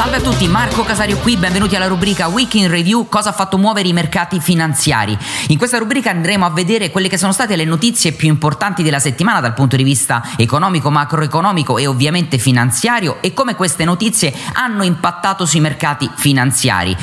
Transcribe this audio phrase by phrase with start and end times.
[0.00, 3.58] Salve a tutti, Marco Casario qui, benvenuti alla rubrica Week in Review, cosa ha fatto
[3.58, 5.14] muovere i mercati finanziari.
[5.48, 8.98] In questa rubrica andremo a vedere quelle che sono state le notizie più importanti della
[8.98, 14.84] settimana dal punto di vista economico, macroeconomico e ovviamente finanziario e come queste notizie hanno
[14.84, 16.96] impattato sui mercati finanziari.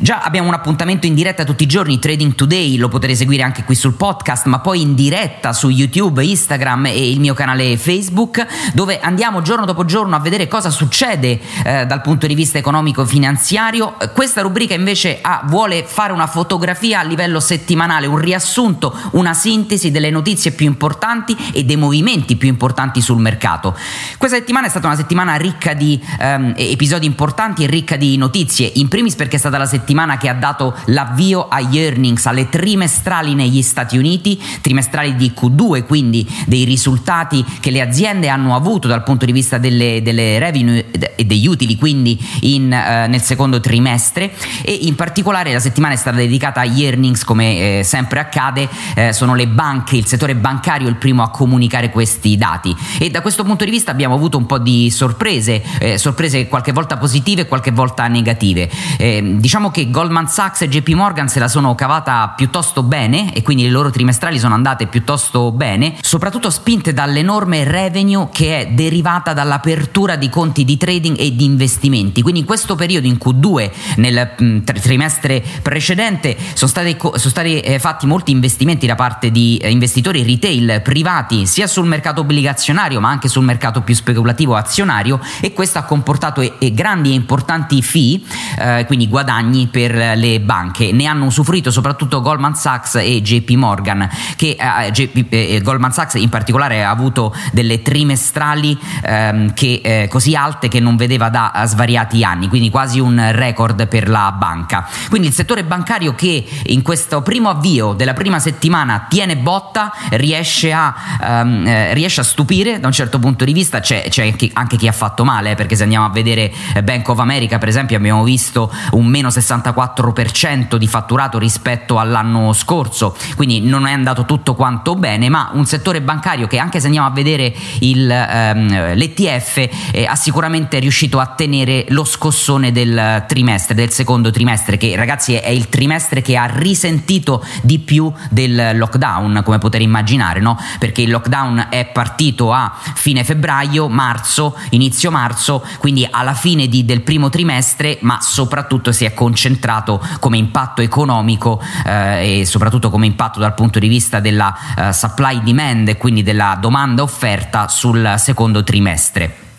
[0.00, 3.64] Già abbiamo un appuntamento in diretta tutti i giorni, Trading Today, lo potete seguire anche
[3.64, 8.46] qui sul podcast, ma poi in diretta su YouTube, Instagram e il mio canale Facebook,
[8.74, 12.58] dove andiamo giorno dopo giorno a vedere cosa succede eh, dal punto di vista vista
[12.58, 13.96] economico-finanziario.
[14.12, 19.92] Questa rubrica invece ha, vuole fare una fotografia a livello settimanale, un riassunto, una sintesi
[19.92, 23.76] delle notizie più importanti e dei movimenti più importanti sul mercato.
[24.18, 28.70] Questa settimana è stata una settimana ricca di ehm, episodi importanti e ricca di notizie,
[28.74, 33.34] in primis perché è stata la settimana che ha dato l'avvio agli earnings, alle trimestrali
[33.34, 39.04] negli Stati Uniti, trimestrali di Q2, quindi dei risultati che le aziende hanno avuto dal
[39.04, 44.32] punto di vista delle, delle revenue e degli utili, quindi in, eh, nel secondo trimestre.
[44.62, 49.12] E in particolare la settimana è stata dedicata agli earnings come eh, sempre accade, eh,
[49.12, 52.74] sono le banche, il settore bancario il primo a comunicare questi dati.
[52.98, 56.72] E da questo punto di vista abbiamo avuto un po' di sorprese, eh, sorprese qualche
[56.72, 58.68] volta positive e qualche volta negative.
[58.98, 63.42] Eh, diciamo che Goldman Sachs e JP Morgan se la sono cavata piuttosto bene e
[63.42, 69.32] quindi le loro trimestrali sono andate piuttosto bene, soprattutto spinte dall'enorme revenue che è derivata
[69.32, 74.34] dall'apertura di conti di trading e di investimenti quindi in questo periodo in Q2 nel
[74.40, 79.70] mm, trimestre precedente sono stati, sono stati eh, fatti molti investimenti da parte di eh,
[79.70, 85.52] investitori retail privati sia sul mercato obbligazionario ma anche sul mercato più speculativo azionario e
[85.52, 86.40] questo ha comportato
[86.72, 88.20] grandi e importanti fee
[88.58, 90.92] eh, quindi guadagni per le banche.
[90.92, 96.28] Ne hanno usufruito soprattutto Goldman Sachs e JP Morgan che eh, JP, Goldman Sachs in
[96.28, 102.24] particolare ha avuto delle trimestrali ehm, che, così alte che non vedeva da svariati svariati
[102.24, 104.88] anni, quindi quasi un record per la banca.
[105.08, 110.72] Quindi il settore bancario che in questo primo avvio della prima settimana tiene botta, riesce
[110.72, 110.94] a,
[111.42, 114.88] um, eh, riesce a stupire da un certo punto di vista, c'è, c'è anche chi
[114.88, 118.72] ha fatto male, perché se andiamo a vedere Bank of America per esempio abbiamo visto
[118.92, 125.28] un meno 64% di fatturato rispetto all'anno scorso, quindi non è andato tutto quanto bene,
[125.28, 130.14] ma un settore bancario che anche se andiamo a vedere il, um, l'ETF eh, ha
[130.14, 135.68] sicuramente riuscito a tenere lo scossone del trimestre, del secondo trimestre, che ragazzi è il
[135.68, 140.58] trimestre che ha risentito di più del lockdown, come potete immaginare, no?
[140.78, 146.84] Perché il lockdown è partito a fine febbraio, marzo, inizio marzo, quindi alla fine di,
[146.84, 153.06] del primo trimestre, ma soprattutto si è concentrato come impatto economico eh, e soprattutto come
[153.06, 158.14] impatto dal punto di vista della uh, supply demand e quindi della domanda offerta sul
[158.16, 159.51] secondo trimestre.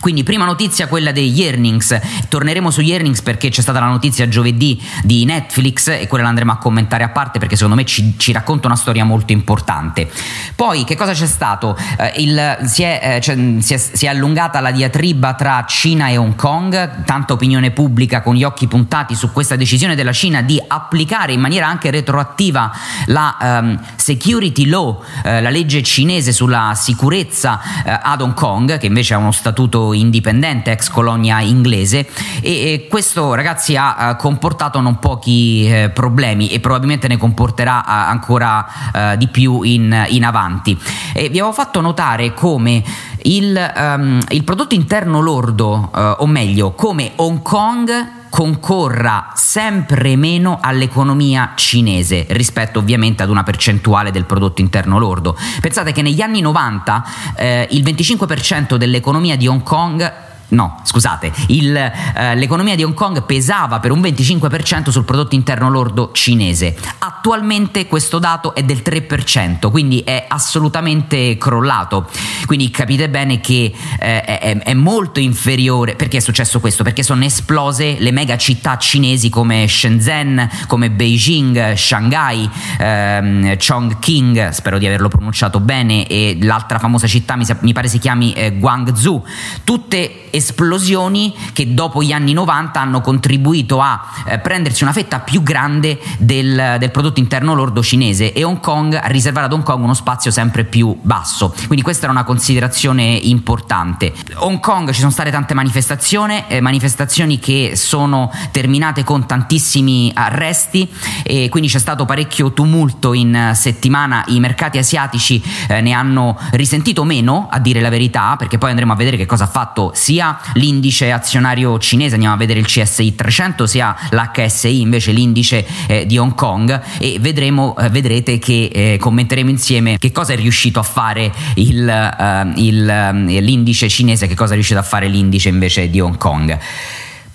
[0.00, 1.98] Quindi prima notizia quella degli earnings,
[2.28, 6.56] torneremo sugli earnings perché c'è stata la notizia giovedì di Netflix e quella l'andremo a
[6.58, 10.08] commentare a parte perché secondo me ci, ci racconta una storia molto importante.
[10.54, 11.76] Poi che cosa c'è stato?
[11.98, 16.08] Eh, il, si, è, eh, cioè, si, è, si, è, allungata la diatriba tra Cina
[16.08, 20.42] e Hong Kong, tanta opinione pubblica con gli occhi puntati su questa decisione della Cina
[20.42, 22.70] di applicare in maniera anche retroattiva
[23.06, 28.86] la um, security law, eh, la legge cinese sulla sicurezza eh, ad Hong Kong che
[28.86, 32.08] invece ha uno statuto indipendente, ex colonia inglese
[32.40, 38.66] e, e questo ragazzi ha, comportato non pochi eh, problemi e probabilmente ne comporterà ancora
[38.92, 40.76] eh, di più in, in avanti.
[41.12, 42.82] E vi avevo fatto notare come
[43.22, 50.58] il, um, il prodotto interno lordo, uh, o meglio, come Hong Kong concorra sempre meno
[50.60, 55.36] all'economia cinese rispetto ovviamente ad una percentuale del prodotto interno lordo.
[55.60, 57.04] Pensate che negli anni 90
[57.36, 63.24] eh, il 25% dell'economia di Hong Kong No, scusate, il, eh, l'economia di Hong Kong
[63.24, 66.74] pesava per un 25% sul prodotto interno lordo cinese.
[66.98, 72.08] Attualmente questo dato è del 3%, quindi è assolutamente crollato.
[72.46, 75.96] Quindi capite bene che eh, è, è, molto inferiore.
[75.96, 76.82] Perché è successo questo?
[76.82, 82.48] Perché sono esplose le mega città cinesi come Shenzhen, come Beijing, Shanghai,
[82.78, 87.98] ehm, Chongqing, spero di averlo pronunciato bene, e l'altra famosa città mi, mi pare si
[87.98, 89.22] chiami eh, Guangzhou.
[89.62, 95.42] Tutte esplosioni che dopo gli anni 90 hanno contribuito a eh, prendersi una fetta più
[95.42, 99.82] grande del, del, prodotto interno lordo cinese e Hong Kong a riservare ad Hong Kong
[99.82, 101.54] uno spazio sempre più basso.
[101.66, 104.12] Quindi questa era una considerazione importante.
[104.36, 110.88] Hong Kong ci sono state tante manifestazioni, eh, manifestazioni che sono terminate con tantissimi arresti
[111.22, 117.04] e quindi c'è stato parecchio tumulto in settimana, i mercati asiatici eh, ne hanno risentito
[117.04, 120.27] meno a dire la verità, perché poi andremo a vedere che cosa ha fatto sia
[120.54, 126.18] l'indice azionario cinese, andiamo a vedere il CSI 300, sia l'HSI invece l'indice eh, di
[126.18, 130.82] Hong Kong e vedremo, eh, vedrete che eh, commenteremo insieme che cosa è riuscito a
[130.84, 135.88] fare il, eh, il, eh, l'indice cinese, che cosa è riuscito a fare l'indice invece
[135.90, 136.58] di Hong Kong.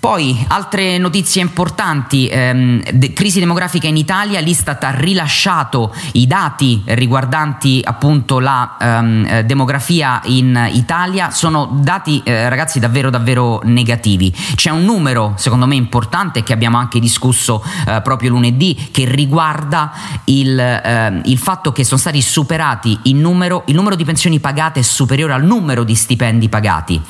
[0.04, 6.82] Poi altre notizie importanti, ehm, de- crisi demografica in Italia, l'Istat ha rilasciato i dati
[6.84, 14.30] riguardanti appunto la ehm, eh, demografia in Italia, sono dati eh, ragazzi davvero davvero negativi.
[14.54, 19.90] C'è un numero secondo me importante che abbiamo anche discusso eh, proprio lunedì che riguarda
[20.24, 24.80] il, ehm, il, fatto che sono stati superati il numero, il numero di pensioni pagate
[24.80, 27.00] è superiore al numero di stipendi pagati.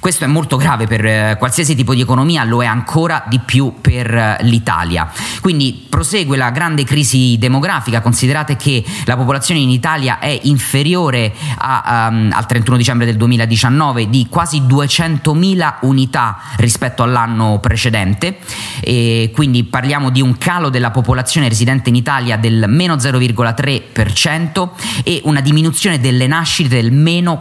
[0.00, 3.74] Questo è molto grave per eh, qualsiasi tipo di economia, lo è ancora di più
[3.80, 5.10] per eh, l'Italia.
[5.40, 12.08] Quindi prosegue la grande crisi demografica, considerate che la popolazione in Italia è inferiore a,
[12.10, 18.38] um, al 31 dicembre del 2019 di quasi 200.000 unità rispetto all'anno precedente,
[18.80, 24.68] e quindi parliamo di un calo della popolazione residente in Italia del meno 0,3%
[25.04, 27.40] e una diminuzione delle nascite del meno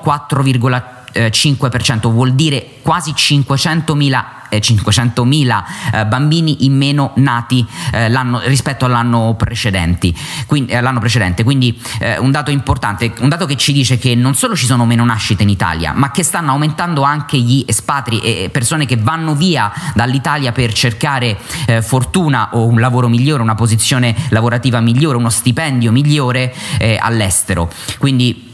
[1.17, 1.35] 4,3%.
[1.47, 8.09] 5%, vuol dire quasi 500.000 500.000 eh, bambini in meno nati eh,
[8.45, 9.35] rispetto all'anno,
[10.45, 11.43] quindi, eh, all'anno precedente.
[11.43, 14.85] Quindi eh, un dato importante, un dato che ci dice che non solo ci sono
[14.85, 19.35] meno nascite in Italia, ma che stanno aumentando anche gli espatri e persone che vanno
[19.35, 25.29] via dall'Italia per cercare eh, fortuna o un lavoro migliore, una posizione lavorativa migliore, uno
[25.29, 27.69] stipendio migliore eh, all'estero.
[27.97, 28.46] Quindi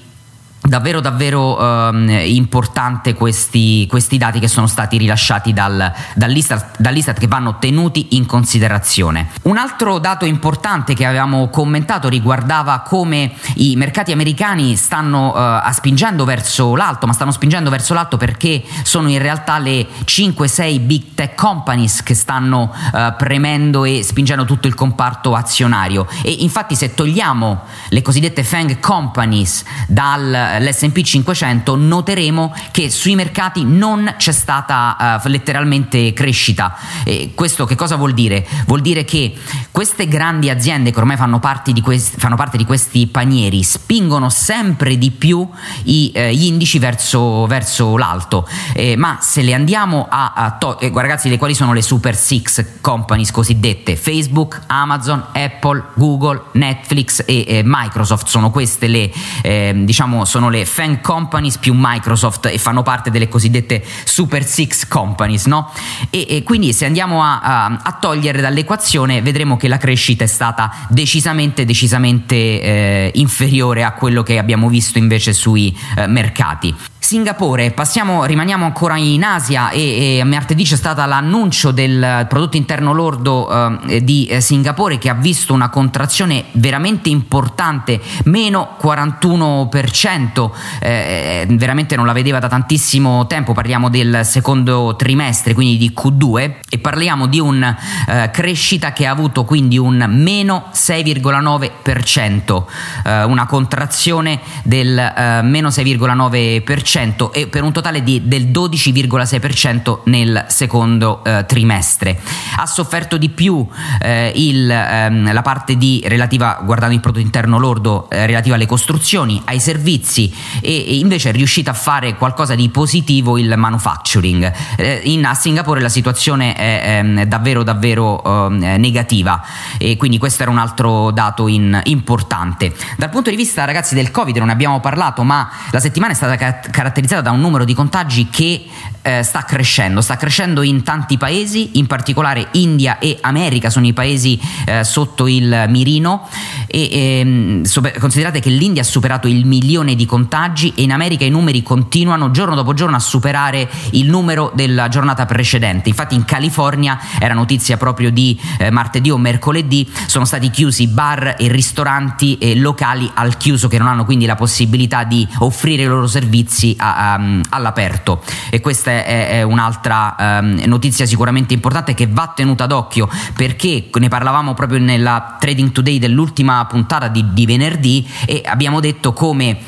[0.73, 7.27] davvero davvero um, importante questi, questi, dati che sono stati rilasciati dal, dall'Istat, dall'Istat, che
[7.27, 9.29] vanno tenuti in considerazione.
[9.43, 16.25] Un altro dato importante che avevamo commentato riguardava come i mercati americani stanno uh, spingendo
[16.25, 21.35] verso l'alto, ma stanno spingendo verso l'alto perché sono in realtà le 5-6 big tech
[21.35, 27.61] companies che stanno uh, premendo e spingendo tutto il comparto azionario e infatti se togliamo
[27.89, 35.27] le cosiddette FANG companies dal l'SP 500 noteremo che sui mercati non c'è stata uh,
[35.27, 36.75] letteralmente crescita.
[37.03, 38.45] E questo che cosa vuol dire?
[38.65, 39.33] Vuol dire che
[39.71, 44.29] queste grandi aziende che ormai fanno parte di, questi, fanno parte di questi panieri spingono
[44.29, 45.47] sempre di più
[45.83, 48.47] i, eh, gli indici verso, verso l'alto.
[48.73, 52.15] Eh, ma se le andiamo a, a to- eh, ragazzi, le quali sono le super
[52.15, 53.95] six companies cosiddette?
[53.95, 59.11] Facebook, Amazon, Apple, Google, Netflix e Microsoft sono queste le
[59.41, 64.87] ehm, diciamo sono le Fang Companies più Microsoft e fanno parte delle cosiddette Super Six
[64.87, 65.71] Companies, no?
[66.09, 70.27] E, e quindi se andiamo a, a, a, togliere dall'equazione vedremo che la crescita è
[70.27, 76.92] stata decisamente, decisamente eh, inferiore a quello che abbiamo visto invece sui eh, mercati.
[77.03, 82.93] Singapore, passiamo, rimaniamo ancora in Asia e, e martedì c'è stato l'annuncio del prodotto interno
[82.93, 91.45] lordo eh, di eh, Singapore che ha visto una contrazione veramente importante, meno 41%, eh,
[91.49, 96.79] veramente non la vedeva da tantissimo tempo, parliamo del secondo trimestre, quindi di Q2 e
[96.79, 97.77] parliamo di una
[98.07, 102.63] eh, crescita che ha avuto quindi un meno 6,9%,
[103.03, 109.99] eh, una contrazione del eh, meno 6,9% 12,6% e per un totale di, del 12,6%
[110.05, 112.19] nel secondo eh, trimestre.
[112.57, 113.65] Ha sofferto di più
[113.99, 118.65] eh, il, ehm, la parte di, relativa, guardando il prodotto interno lordo, eh, relativa alle
[118.65, 124.51] costruzioni, ai servizi e, e, invece è riuscita a fare qualcosa di positivo il manufacturing.
[124.77, 129.41] Eh, in, a Singapore la situazione è ehm, davvero davvero ehm, negativa
[129.77, 132.73] e quindi questo era un altro dato in, importante.
[132.97, 136.35] Dal punto di vista ragazzi del Covid non abbiamo parlato ma la settimana è stata
[136.35, 138.65] caratterizzata caratterizzata da un numero di contagi che
[139.01, 143.93] eh, sta crescendo, sta crescendo in tanti paesi, in particolare India e America sono i
[143.93, 146.27] paesi eh, sotto il mirino
[146.73, 147.63] e ehm,
[147.99, 152.31] considerate che l'India ha superato il milione di contagi e in America i numeri continuano
[152.31, 155.89] giorno dopo giorno a superare il numero della giornata precedente.
[155.89, 161.35] Infatti in California era notizia proprio di eh, martedì o mercoledì, sono stati chiusi bar
[161.37, 165.85] e ristoranti e locali al chiuso che non hanno quindi la possibilità di offrire i
[165.85, 172.07] loro servizi a, a, all'aperto e questa è, è un'altra um, notizia sicuramente importante che
[172.07, 178.07] va tenuta d'occhio perché ne parlavamo proprio nella Trading Today dell'ultima puntata di, di venerdì
[178.25, 179.59] e abbiamo detto come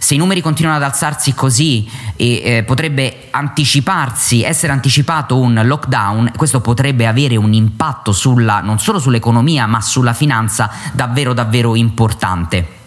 [0.00, 6.32] se i numeri continuano ad alzarsi così e eh, potrebbe anticiparsi, essere anticipato un lockdown,
[6.36, 12.79] questo potrebbe avere un impatto sulla, non solo sull'economia ma sulla finanza davvero davvero importante.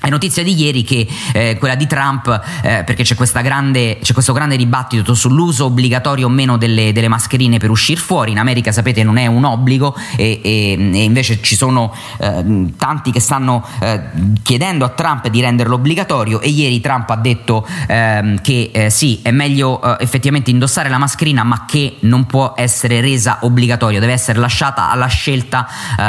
[0.00, 2.28] È notizia di ieri che eh, quella di Trump,
[2.62, 7.58] eh, perché c'è, grande, c'è, questo grande dibattito sull'uso obbligatorio o meno delle, delle, mascherine
[7.58, 8.30] per uscire fuori.
[8.30, 13.10] In America, sapete, non è un obbligo e, e, e invece ci sono eh, tanti
[13.10, 14.00] che stanno eh,
[14.42, 16.40] chiedendo a Trump di renderlo obbligatorio.
[16.40, 20.98] E ieri Trump ha detto ehm, che eh, sì, è meglio eh, effettivamente indossare la
[20.98, 25.66] mascherina, ma che non può essere resa obbligatoria, deve essere lasciata alla scelta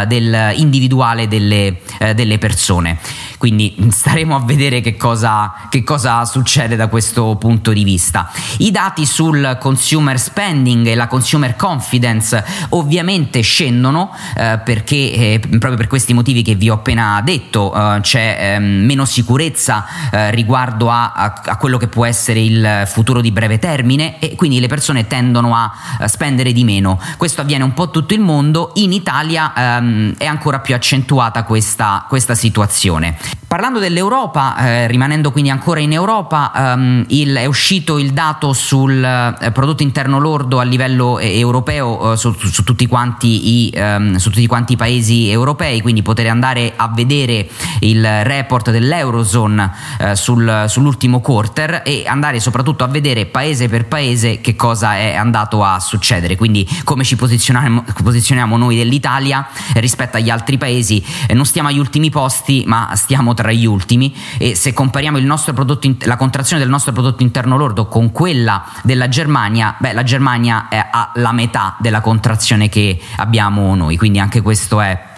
[0.08, 1.82] del individuale delle,
[2.14, 3.00] delle persone.
[3.38, 8.30] Quindi staremo a vedere che cosa, che cosa succede da questo punto di vista.
[8.58, 15.76] I dati sul consumer spending e la consumer confidence ovviamente scendono eh, perché eh, proprio
[15.76, 20.90] per questi motivi che vi ho appena detto eh, c'è ehm, meno sicurezza eh, riguardo
[20.90, 24.68] a, a, a, quello che può essere il futuro di breve termine e quindi le
[24.68, 27.00] persone tendono a, a spendere di meno.
[27.18, 32.06] Questo avviene un po' tutto il mondo, in Italia ehm, è ancora più accentuata questa,
[32.08, 33.18] questa situazione.
[33.48, 39.04] Parlando dell'Europa, eh, rimanendo quindi ancora in Europa, ehm, il, è uscito il dato sul
[39.04, 42.90] eh, prodotto interno lordo a livello eh, europeo eh, su, su, tutti
[43.22, 47.48] i, ehm, su, tutti quanti i, paesi europei, quindi potete andare a vedere
[47.82, 54.42] il report dell'Eurozone eh, sul, sull'ultimo quarter e andare soprattutto a vedere paese per paese
[54.42, 60.32] che cosa è andato a succedere, quindi come ci posizioniamo, posizioniamo noi dell'Italia rispetto agli
[60.32, 61.04] altri paesi.
[61.34, 65.18] non stiamo agli ultimi posti, ma stiamo tra gli ultimi e se compariamo
[65.54, 70.68] prodotto, la contrazione del nostro prodotto interno lordo con quella della Germania, beh la Germania
[70.70, 75.09] ha la metà della contrazione che abbiamo noi, quindi anche questo è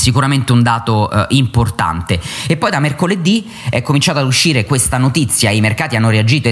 [0.00, 2.18] sicuramente un dato eh, importante.
[2.46, 6.48] E poi da mercoledì è cominciata ad uscire questa notizia, i mercati hanno reagito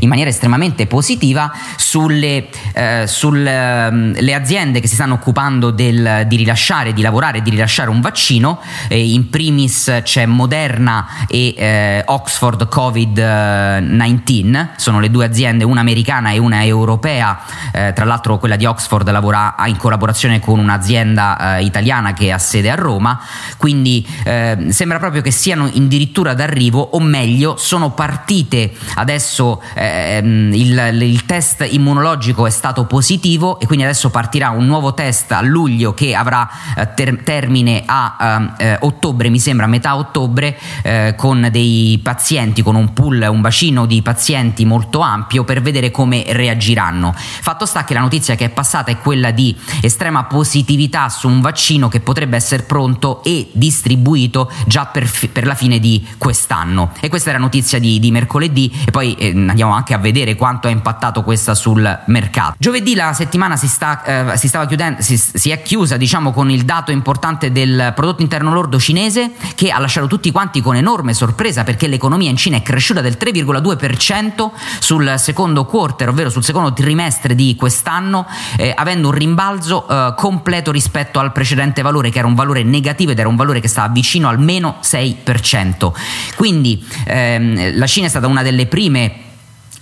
[0.00, 6.36] in maniera estremamente positiva sulle, eh, sulle ehm, aziende che si stanno occupando del, di
[6.36, 8.60] rilasciare, di lavorare, di rilasciare un vaccino.
[8.88, 16.30] Eh, in primis c'è Moderna e eh, Oxford Covid-19, sono le due aziende, una americana
[16.30, 17.38] e una europea,
[17.72, 22.38] eh, tra l'altro quella di Oxford lavora in collaborazione con un'azienda eh, italiana che ha
[22.40, 23.20] sede a Roma,
[23.56, 30.98] quindi eh, sembra proprio che siano addirittura d'arrivo, o meglio, sono partite adesso ehm, il,
[31.02, 35.94] il, test immunologico è stato positivo e quindi adesso partirà un nuovo test a luglio
[35.94, 42.00] che avrà eh, ter- termine a eh, ottobre, mi sembra, metà ottobre, eh, con dei
[42.02, 47.14] pazienti, con un pool, un bacino di pazienti molto ampio per vedere come reagiranno.
[47.14, 51.40] Fatto sta che la notizia che è passata è quella di estrema positività su un
[51.40, 56.92] vaccino che potrebbe dovrebbe essere pronto e distribuito già per, per la fine di quest'anno.
[57.00, 60.68] E questa era notizia di, di mercoledì e poi eh, andiamo anche a vedere quanto
[60.68, 62.54] ha impattato questa sul mercato.
[62.58, 66.50] Giovedì la settimana si, sta, eh, si stava chiudendo, si, si, è chiusa diciamo con
[66.50, 71.12] il dato importante del prodotto interno lordo cinese che ha lasciato tutti quanti con enorme
[71.12, 76.72] sorpresa perché l'economia in Cina è cresciuta del 3,2% sul secondo quarter, ovvero sul secondo
[76.72, 82.28] trimestre di quest'anno, eh, avendo un rimbalzo eh, completo rispetto al precedente valore che era
[82.28, 85.92] un valore negativo ed era un valore che stava vicino al meno 6%.
[86.36, 89.28] Quindi ehm, la Cina è stata una delle prime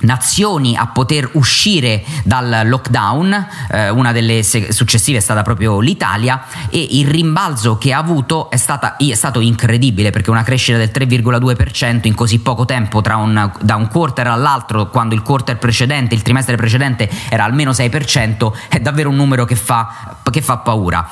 [0.00, 6.86] nazioni a poter uscire dal lockdown, eh, una delle successive è stata proprio l'Italia e
[6.90, 12.06] il rimbalzo che ha avuto è, stata, è, stato incredibile perché una crescita del 3,2%
[12.06, 16.56] in così poco tempo un, da un quarter all'altro quando il quarter precedente, il trimestre
[16.56, 21.08] precedente era almeno 6% è davvero un numero che fa, che fa paura.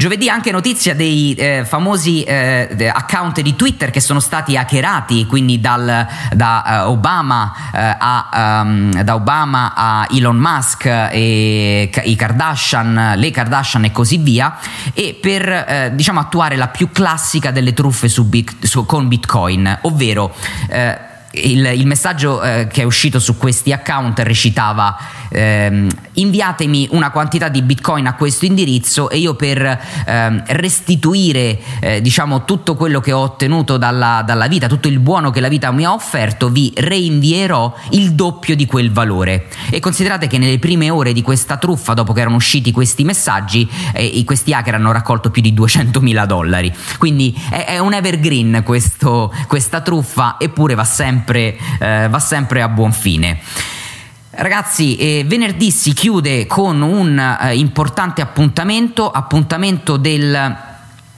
[0.00, 5.60] Giovedì anche notizia dei eh, famosi eh, account di Twitter che sono stati hackerati, quindi
[5.60, 13.12] dal, da, uh, Obama, uh, a, um, da, Obama, a, Elon Musk e i Kardashian,
[13.16, 14.56] le Kardashian e così via,
[14.94, 18.26] e per uh, diciamo attuare la più classica delle truffe su,
[18.62, 20.34] su, con Bitcoin, ovvero
[21.32, 24.96] il, il, messaggio eh, che è uscito su questi account recitava
[25.30, 32.00] ehm, inviatemi una quantità di bitcoin a questo indirizzo e io per ehm, restituire eh,
[32.00, 35.70] diciamo tutto quello che ho ottenuto dalla, dalla, vita, tutto il buono che la vita
[35.70, 40.90] mi ha offerto vi reinvierò il doppio di quel valore e considerate che nelle prime
[40.90, 45.30] ore di questa truffa dopo che erano usciti questi messaggi eh, questi hacker hanno raccolto
[45.30, 50.84] più di 200 mila dollari quindi è, è un evergreen questo, questa truffa eppure va
[50.84, 53.40] sempre, eh, va sempre a buon fine.
[54.40, 60.56] Ragazzi, eh, venerdì si chiude con un eh, importante appuntamento, appuntamento del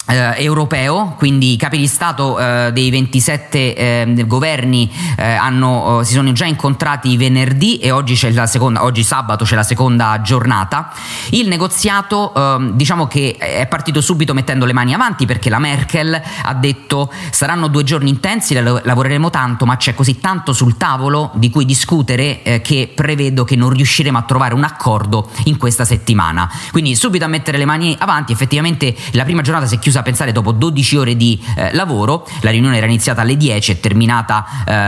[0.07, 6.03] eh, europeo, quindi i capi di Stato eh, dei 27 eh, governi eh, hanno, oh,
[6.03, 10.93] si sono già incontrati venerdì e oggi, seconda, oggi sabato c'è la seconda giornata.
[11.31, 16.21] Il negoziato ehm, diciamo che è partito subito mettendo le mani avanti perché la Merkel
[16.43, 21.51] ha detto saranno due giorni intensi, lavoreremo tanto, ma c'è così tanto sul tavolo di
[21.51, 26.51] cui discutere eh, che prevedo che non riusciremo a trovare un accordo in questa settimana.
[26.71, 30.03] Quindi subito a mettere le mani avanti, effettivamente la prima giornata si è chiusa chiusa
[30.03, 34.45] pensare dopo 12 ore di eh, lavoro, la riunione era iniziata alle 10 e terminata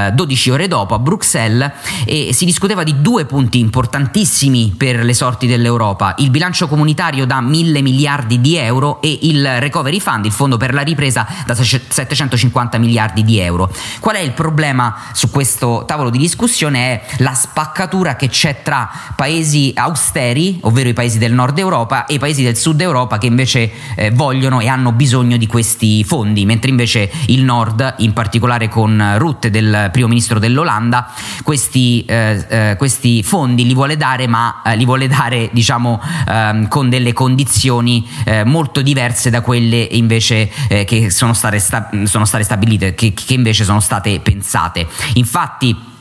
[0.09, 1.71] eh, 12 ore dopo a Bruxelles
[2.07, 7.43] e si discuteva di due punti importantissimi per le sorti dell'Europa, il bilancio comunitario da
[7.43, 12.79] 1000 miliardi di euro e il recovery fund, il fondo per la ripresa da 750
[12.79, 13.71] miliardi di euro.
[14.01, 16.79] Qual è il problema su questo tavolo di discussione?
[16.79, 22.15] È la spaccatura che c'è tra paesi austeri, ovvero i paesi del nord Europa, e
[22.15, 26.45] i paesi del sud Europa che invece eh, vogliono e hanno bisogno di questi fondi,
[26.47, 31.11] mentre invece il Nord, in particolare con Rutte del primo ministro dell'Olanda,
[31.43, 36.69] questi, eh, eh, questi fondi li vuole dare, ma eh, li vuole dare diciamo ehm,
[36.69, 42.25] con delle condizioni eh, molto diverse da quelle invece eh, che sono state, sta- sono
[42.25, 44.87] state stabilite, che, che invece sono state pensate.
[45.15, 45.93] Infatti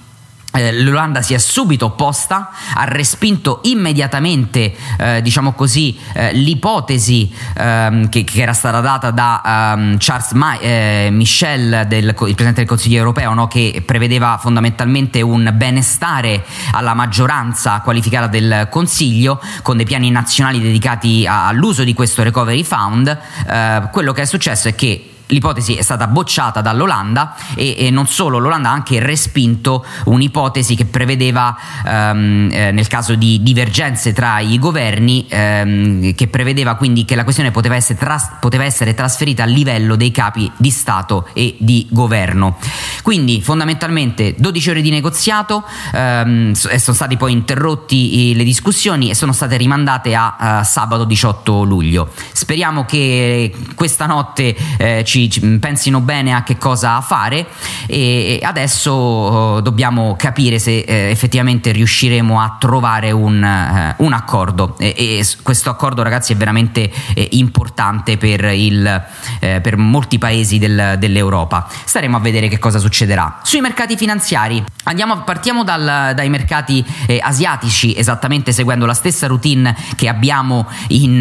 [0.56, 8.24] L'Olanda si è subito opposta, ha respinto immediatamente, eh, diciamo così, eh, l'ipotesi ehm, che,
[8.24, 12.98] che, era stata data da um, Charles Ma- eh, Michel, del, il Presidente del Consiglio
[12.98, 20.12] europeo, no, che prevedeva fondamentalmente un benestare alla maggioranza qualificata del Consiglio, con dei piani
[20.12, 23.08] nazionali dedicati a, all'uso di questo Recovery Fund.
[23.48, 28.08] Eh, quello che è successo è che l'ipotesi è stata bocciata dall'Olanda e, e, non
[28.08, 34.40] solo, l'Olanda ha anche respinto un'ipotesi che prevedeva ehm, eh, nel caso di divergenze tra
[34.40, 39.44] i governi ehm, che prevedeva quindi che la questione poteva essere, tras- poteva essere, trasferita
[39.44, 42.58] a livello dei capi di Stato e di governo.
[43.02, 45.64] Quindi fondamentalmente 12 ore di negoziato,
[45.94, 51.64] ehm, sono stati poi interrotti le discussioni e sono state rimandate a, a sabato 18
[51.64, 52.12] luglio.
[52.32, 57.46] Speriamo che questa notte eh, ci, ci, pensino bene a che cosa fare
[57.88, 64.76] e adesso oh, dobbiamo capire se eh, effettivamente riusciremo a trovare un, eh, un accordo
[64.80, 69.04] e, e, questo accordo ragazzi è veramente eh, importante per, il,
[69.40, 71.68] per molti paesi del, dell'Europa.
[71.86, 73.40] Staremo a vedere che cosa succederà.
[73.44, 76.84] Sui mercati finanziari andiamo, partiamo dal, dai mercati
[77.22, 81.20] asiatici esattamente seguendo la stessa routine che abbiamo in,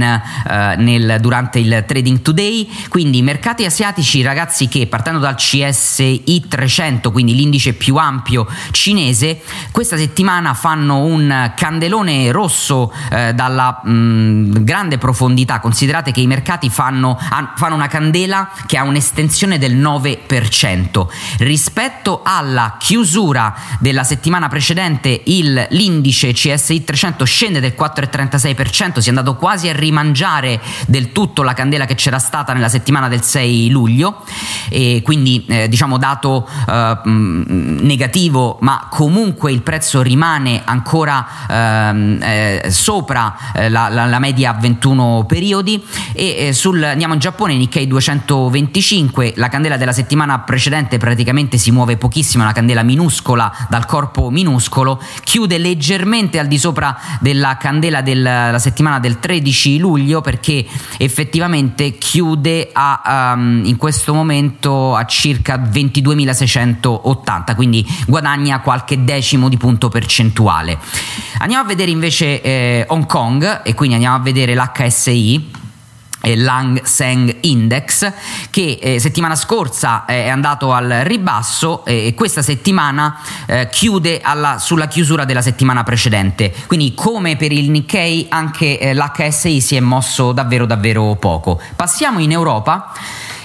[0.77, 7.11] nel, durante il Trading Today, quindi mercati asiatici asiatici, ragazzi che partendo dal CSI 300,
[7.11, 9.41] quindi l'indice più ampio cinese,
[9.73, 15.59] questa settimana fanno un candelone rosso eh, dalla mh, grande profondità.
[15.59, 17.19] Considerate che i mercati fanno,
[17.57, 21.07] fanno una candela che ha un'estensione del 9%.
[21.39, 29.09] Rispetto alla chiusura della settimana precedente, il, l'indice CSI 300 scende del 4,36%, si è
[29.09, 33.71] andato quasi a rimangiare del tutto la candela che c'era stata nella settimana del 6
[33.73, 34.23] luglio.
[34.69, 42.67] E quindi eh, diciamo dato eh, negativo ma comunque il prezzo rimane ancora ehm, eh,
[42.71, 45.83] sopra eh, la, la, la, media a 21 periodi.
[46.13, 51.71] E eh, sul, andiamo in Giappone Nikkei 225 la candela della settimana precedente praticamente si
[51.71, 58.03] muove pochissimo una candela minuscola dal corpo minuscolo chiude leggermente al di sopra della candela
[58.03, 60.67] della settimana del 13 luglio perché
[60.99, 69.57] effettivamente chiude a um, in questo momento a circa 22.680, quindi guadagna qualche decimo di
[69.57, 70.79] punto percentuale.
[71.39, 75.61] Andiamo a vedere invece eh, Hong Kong e quindi andiamo a vedere l'HSI
[76.37, 78.13] Lang Seng Index
[78.51, 84.21] che eh, settimana scorsa eh, è andato al ribasso e eh, questa settimana eh, chiude
[84.23, 86.53] alla, sulla chiusura della settimana precedente.
[86.67, 91.61] Quindi come per il Nikkei anche eh, l'HSI si è mosso davvero davvero poco.
[91.75, 92.93] Passiamo in Europa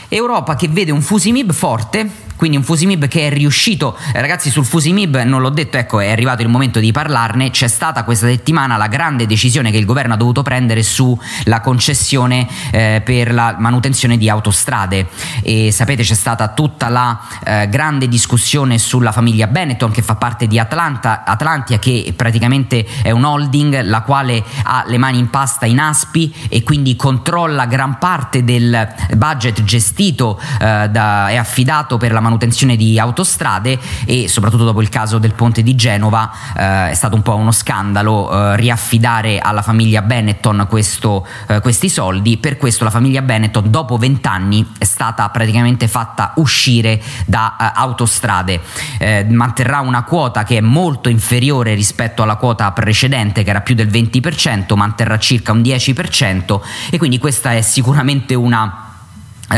[0.09, 4.63] Europa che vede un Fusimib forte quindi un Fusimib che è riuscito, eh, ragazzi sul
[4.63, 8.77] Fusimib non l'ho detto, ecco è arrivato il momento di parlarne, c'è stata questa settimana
[8.77, 14.17] la grande decisione che il governo ha dovuto prendere sulla concessione eh, per la manutenzione
[14.17, 15.07] di autostrade.
[15.41, 20.45] E sapete c'è stata tutta la eh, grande discussione sulla famiglia Benetton che fa parte
[20.47, 25.65] di Atlanta, Atlantia che praticamente è un holding la quale ha le mani in pasta
[25.65, 32.11] in Aspi e quindi controlla gran parte del budget gestito eh, da, e affidato per
[32.11, 32.26] la manutenzione
[32.75, 37.21] di autostrade e soprattutto dopo il caso del ponte di Genova eh, è stato un
[37.21, 42.89] po' uno scandalo eh, riaffidare alla famiglia Benetton questo, eh, questi soldi, per questo la
[42.89, 48.59] famiglia Benetton dopo vent'anni è stata praticamente fatta uscire da uh, autostrade,
[48.97, 53.75] eh, manterrà una quota che è molto inferiore rispetto alla quota precedente che era più
[53.75, 56.59] del 20%, manterrà circa un 10%
[56.89, 58.86] e quindi questa è sicuramente una eh,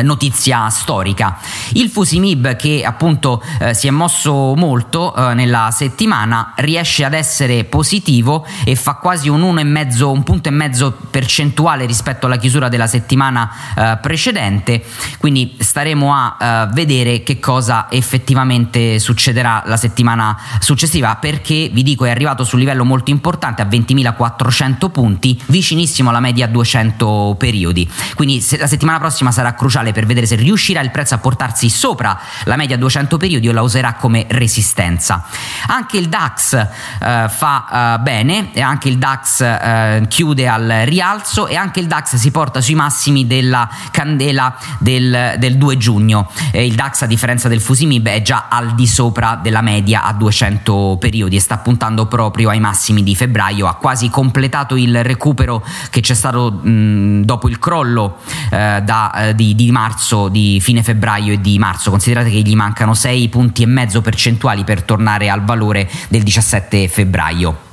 [0.02, 1.38] notizia storica.
[1.74, 7.64] Il Fusimib che appunto eh, si è mosso molto eh, nella settimana riesce ad essere
[7.64, 12.88] positivo e fa quasi un 1,5 un punto e mezzo percentuale rispetto alla chiusura della
[12.88, 14.84] settimana eh, precedente,
[15.18, 22.06] quindi staremo a eh, vedere che cosa effettivamente succederà la settimana successiva perché vi dico
[22.06, 27.90] è arrivato su un livello molto importante a 20.400 punti, vicinissimo alla media 200 periodi.
[28.16, 31.70] Quindi la settimana prossima sarà cruciale cruciale per vedere se riuscirà il prezzo a portarsi
[31.70, 35.24] sopra la media 200 periodi o la userà come resistenza.
[35.68, 36.68] Anche il DAX eh,
[37.30, 42.32] fa eh, bene, anche il DAX eh, chiude al rialzo e anche il DAX si
[42.32, 46.30] porta sui massimi della candela del, del 2 giugno.
[46.54, 50.98] il DAX a differenza del Fusimib è già al di sopra della media a 200
[51.00, 56.02] periodi e sta puntando proprio ai massimi di febbraio, ha quasi completato il recupero che
[56.02, 58.18] c'è stato mh, dopo il crollo
[58.52, 61.90] eh, da, eh, di, marzo, di fine febbraio e di marzo.
[61.90, 66.88] Considerate che gli mancano 6 punti e mezzo percentuali per tornare al valore del 17
[66.88, 67.69] febbraio.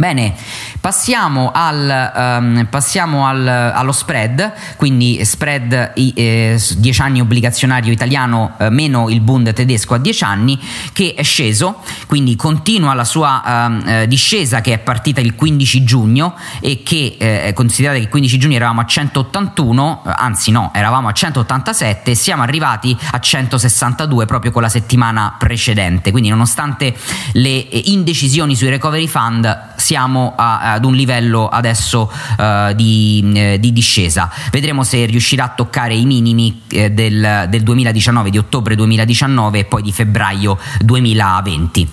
[0.00, 0.32] Bene,
[0.80, 8.70] passiamo, al, um, passiamo al, allo spread, quindi spread eh, 10 anni obbligazionario italiano eh,
[8.70, 10.58] meno il Bund tedesco a 10 anni
[10.94, 15.84] che è sceso, quindi continua la sua um, eh, discesa che è partita il 15
[15.84, 20.70] giugno e che eh, considerate che il 15 giugno eravamo a 181, eh, anzi no,
[20.74, 26.96] eravamo a 187 e siamo arrivati a 162 proprio con la settimana precedente, quindi nonostante
[27.32, 33.58] le eh, indecisioni sui recovery fund siamo a, ad un livello adesso uh, di, eh,
[33.58, 34.30] di, discesa.
[34.52, 39.64] Vedremo se riuscirà a toccare i minimi eh, del, del 2019, di ottobre 2019 e
[39.64, 41.88] poi di febbraio 2020.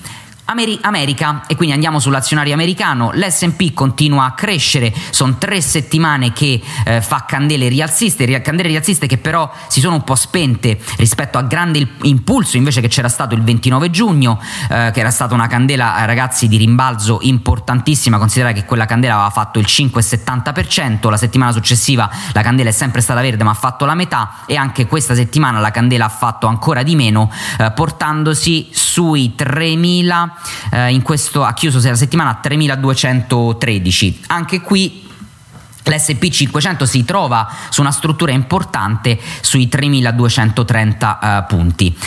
[0.47, 1.43] America.
[1.47, 7.25] E quindi andiamo sull'azionario americano, l'S&P continua a crescere, sono tre settimane che eh, fa
[7.27, 12.57] candele rialziste, candele rialziste che però si sono un po' spente rispetto al grande impulso
[12.57, 16.57] invece che c'era stato il 29 giugno, eh, che era stata una candela ragazzi di
[16.57, 22.69] rimbalzo importantissima, considerate che quella candela aveva fatto il 5,70%, la settimana successiva la candela
[22.69, 24.43] è sempre stata verde ma ha fatto la metà.
[24.45, 30.36] E anche questa settimana la candela ha fatto ancora di meno eh, portandosi sui 3000
[30.71, 34.21] eh, questo ha chiuso la settimana a 3213.
[34.27, 35.05] Anche qui
[35.87, 41.97] L'SP 500 si trova su una struttura importante sui 3230 eh, punti.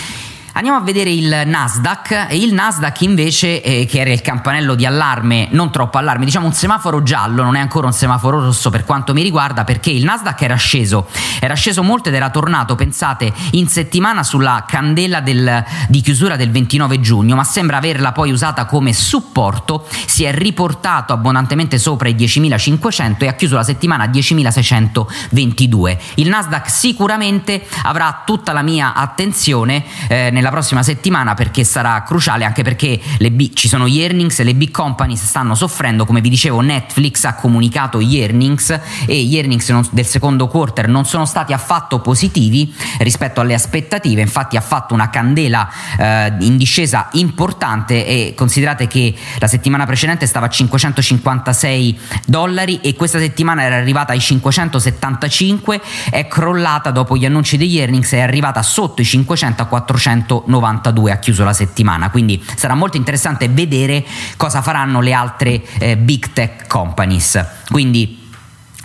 [0.52, 2.26] Andiamo a vedere il Nasdaq.
[2.28, 6.46] E il Nasdaq invece eh, che era il campanello di allarme, non troppo allarme, diciamo
[6.46, 10.04] un semaforo giallo, non è ancora un semaforo rosso per quanto mi riguarda perché il
[10.04, 11.06] Nasdaq era sceso,
[11.38, 16.50] era sceso molto ed era tornato, pensate, in settimana sulla candela del, di chiusura del
[16.50, 22.14] 29 giugno, ma sembra averla poi usata come supporto, si è riportato abbondantemente sopra i
[22.14, 25.98] 10.500 e ha chiuso la settimana a 10.622.
[26.16, 32.46] Il Nasdaq sicuramente avrà tutta la mia attenzione eh, nella prossima settimana perché sarà cruciale
[32.46, 32.98] anche perché
[33.30, 36.06] B, ci sono gli earnings e le big companies stanno soffrendo.
[36.06, 38.70] Come vi dicevo Netflix ha comunicato gli earnings
[39.06, 44.22] e gli earnings non, del secondo quarter non sono stati affatto positivi rispetto alle aspettative.
[44.22, 50.26] Infatti ha fatto una candela eh, in discesa importante e considerate che la settimana precedente
[50.26, 57.26] stava a 556 dollari e questa settimana era arrivata ai 575 è crollata dopo gli
[57.26, 62.10] annunci degli earnings è arrivata sotto i 500 a 400 192 ha chiuso la settimana,
[62.10, 64.04] quindi sarà molto interessante vedere
[64.36, 67.44] cosa faranno le altre eh, big tech companies.
[67.68, 68.19] Quindi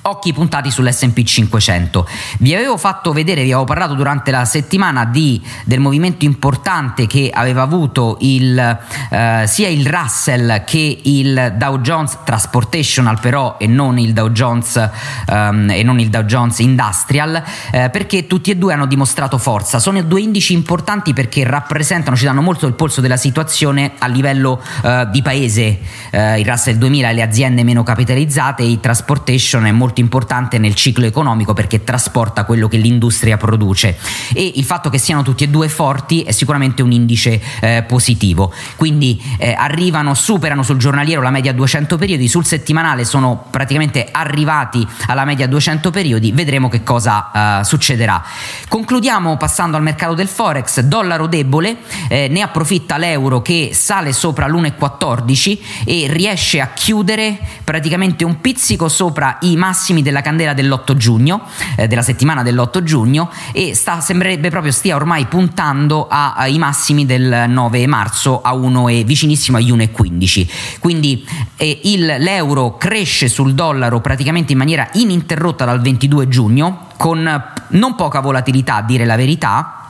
[0.08, 2.08] occhi puntati sull'SP 500.
[2.40, 7.32] Vi avevo fatto vedere, vi avevo parlato durante la settimana di, del movimento importante che
[7.34, 8.78] aveva avuto il,
[9.10, 14.90] eh, sia il Russell che il Dow Jones Transportational però e non il Dow Jones,
[15.28, 19.80] um, e non il Dow Jones Industrial eh, perché tutti e due hanno dimostrato forza.
[19.80, 24.62] Sono due indici importanti perché rappresentano, ci danno molto il polso della situazione a livello
[24.84, 25.80] uh, di paese.
[26.12, 30.58] Uh, il Russell 2000 e le aziende meno capitalizzate, il Transportation è molto molto importante
[30.58, 33.98] nel ciclo economico perché trasporta quello che l'industria produce
[34.34, 38.52] e il fatto che siano tutti e due forti è sicuramente un indice eh, positivo.
[38.76, 44.86] Quindi eh, arrivano, superano sul giornaliero la media 200 periodi, sul settimanale sono praticamente arrivati
[45.08, 48.24] alla media 200 periodi, vedremo che cosa eh, succederà.
[48.68, 51.78] Concludiamo passando al mercato del Forex, dollaro debole,
[52.10, 58.88] eh, ne approfitta l'euro che sale sopra l'1,14 e riesce a chiudere praticamente un pizzico
[58.90, 61.42] sopra i massimi della candela dell'8 giugno,
[61.76, 67.46] eh, della settimana dell'8 giugno e sta, sembrerebbe proprio stia ormai puntando ai massimi del
[67.48, 70.48] 9 marzo a 1 e vicinissimo agli 1,15.
[70.80, 71.26] Quindi
[71.58, 77.96] eh, il, l'euro cresce sul dollaro praticamente in maniera ininterrotta dal 22 giugno con non
[77.96, 79.85] poca volatilità a dire la verità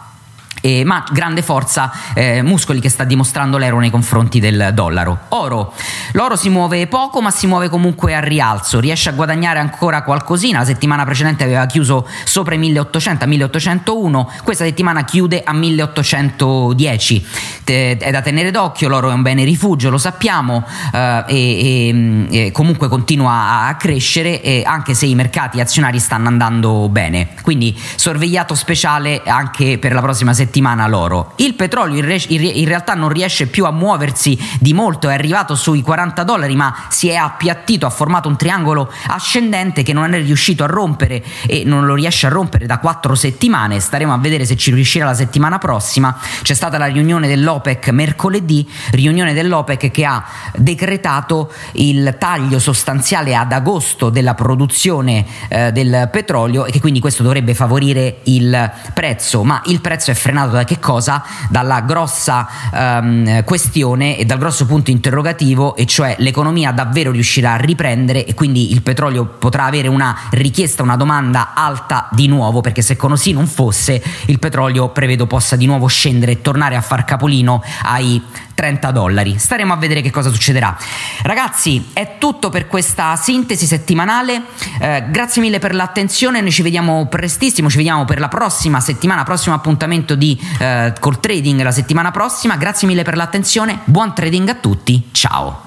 [0.65, 5.25] eh, ma grande forza eh, muscoli che sta dimostrando l'euro nei confronti del dollaro.
[5.29, 5.71] Oro,
[6.13, 10.59] l'oro si muove poco ma si muove comunque a rialzo, riesce a guadagnare ancora qualcosina,
[10.59, 17.27] la settimana precedente aveva chiuso sopra i 1800 a 1801, questa settimana chiude a 1810,
[17.63, 22.87] è da tenere d'occhio, l'oro è un bene rifugio, lo sappiamo eh, e, e, comunque
[22.87, 29.77] continua a crescere anche se i mercati azionari stanno andando bene, quindi sorvegliato speciale anche
[29.77, 31.33] per la prossima settimana settimana l'oro.
[31.35, 35.53] Il petrolio in, re- in, realtà non riesce più a muoversi di molto, è arrivato
[35.55, 40.21] sui 40 dollari, ma si è appiattito, ha formato un triangolo ascendente che non è
[40.21, 43.81] riuscito a rompere e non lo riesce a rompere da quattro settimane.
[43.81, 46.17] Staremo a vedere se ci riuscirà la settimana prossima.
[46.41, 50.23] C'è stata la riunione dell'OPEC mercoledì, riunione dell'OPEC che ha
[50.55, 57.23] decretato il taglio sostanziale ad agosto della produzione eh, del petrolio e che quindi questo
[57.23, 61.23] dovrebbe favorire il prezzo, ma il prezzo è frenato determinato da che cosa?
[61.49, 67.57] Dalla grossa um, questione e dal grosso punto interrogativo, e cioè l'economia davvero riuscirà a
[67.57, 72.81] riprendere e quindi il petrolio potrà avere una richiesta, una domanda alta di nuovo, perché
[72.81, 77.05] se così non fosse, il petrolio prevedo possa di nuovo scendere e tornare a far
[77.05, 78.21] capolino ai
[78.55, 79.37] 30 dollari.
[79.37, 80.75] Staremo a vedere che cosa succederà.
[81.21, 84.41] Ragazzi, è tutto per questa sintesi settimanale.
[84.79, 86.41] Eh, grazie mille per l'attenzione.
[86.41, 87.69] Noi ci vediamo prestissimo.
[87.69, 92.55] Ci vediamo per la prossima settimana, prossimo appuntamento di eh, col trading la settimana prossima.
[92.55, 93.81] Grazie mille per l'attenzione.
[93.83, 95.09] Buon trading a tutti.
[95.11, 95.63] Ciao.